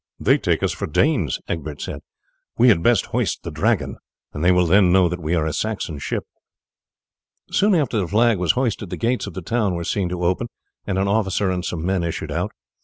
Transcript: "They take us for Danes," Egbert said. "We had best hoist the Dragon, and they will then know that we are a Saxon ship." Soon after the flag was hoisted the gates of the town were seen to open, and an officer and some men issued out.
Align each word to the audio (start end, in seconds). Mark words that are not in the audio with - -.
"They 0.19 0.39
take 0.39 0.63
us 0.63 0.71
for 0.71 0.87
Danes," 0.87 1.39
Egbert 1.47 1.79
said. 1.79 1.99
"We 2.57 2.69
had 2.69 2.81
best 2.81 3.05
hoist 3.11 3.43
the 3.43 3.51
Dragon, 3.51 3.97
and 4.33 4.43
they 4.43 4.51
will 4.51 4.65
then 4.65 4.91
know 4.91 5.07
that 5.07 5.21
we 5.21 5.35
are 5.35 5.45
a 5.45 5.53
Saxon 5.53 5.99
ship." 5.99 6.23
Soon 7.51 7.75
after 7.75 7.99
the 7.99 8.07
flag 8.07 8.39
was 8.39 8.53
hoisted 8.53 8.89
the 8.89 8.97
gates 8.97 9.27
of 9.27 9.35
the 9.35 9.43
town 9.43 9.75
were 9.75 9.83
seen 9.83 10.09
to 10.09 10.23
open, 10.23 10.47
and 10.87 10.97
an 10.97 11.07
officer 11.07 11.51
and 11.51 11.63
some 11.63 11.85
men 11.85 12.03
issued 12.03 12.31
out. 12.31 12.51